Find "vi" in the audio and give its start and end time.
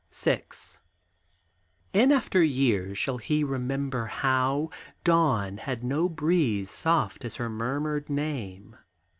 0.11-0.41